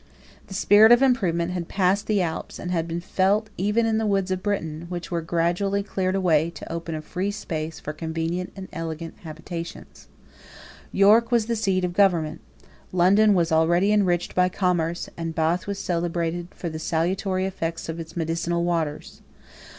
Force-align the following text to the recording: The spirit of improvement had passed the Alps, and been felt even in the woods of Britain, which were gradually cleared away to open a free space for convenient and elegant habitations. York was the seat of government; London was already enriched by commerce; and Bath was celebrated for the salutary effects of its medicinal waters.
The 0.47 0.55
spirit 0.55 0.91
of 0.91 1.03
improvement 1.03 1.51
had 1.51 1.67
passed 1.67 2.07
the 2.07 2.23
Alps, 2.23 2.57
and 2.57 2.71
been 2.87 3.01
felt 3.01 3.51
even 3.55 3.85
in 3.85 3.99
the 3.99 4.07
woods 4.07 4.31
of 4.31 4.41
Britain, 4.41 4.87
which 4.89 5.11
were 5.11 5.21
gradually 5.21 5.83
cleared 5.83 6.15
away 6.15 6.49
to 6.49 6.71
open 6.73 6.95
a 6.95 7.03
free 7.03 7.29
space 7.29 7.79
for 7.79 7.93
convenient 7.93 8.51
and 8.55 8.67
elegant 8.73 9.13
habitations. 9.21 10.07
York 10.91 11.29
was 11.31 11.45
the 11.45 11.55
seat 11.55 11.85
of 11.85 11.93
government; 11.93 12.41
London 12.91 13.35
was 13.35 13.51
already 13.51 13.91
enriched 13.91 14.33
by 14.33 14.49
commerce; 14.49 15.07
and 15.17 15.35
Bath 15.35 15.67
was 15.67 15.77
celebrated 15.77 16.47
for 16.49 16.67
the 16.67 16.79
salutary 16.79 17.45
effects 17.45 17.87
of 17.87 17.99
its 17.99 18.17
medicinal 18.17 18.63
waters. 18.63 19.21